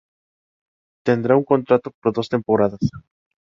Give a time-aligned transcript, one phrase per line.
[1.05, 2.83] Tendrá un contrato por dos temporadas.